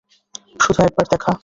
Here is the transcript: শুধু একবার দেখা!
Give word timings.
শুধু 0.59 0.79
একবার 0.83 1.05
দেখা! 1.11 1.31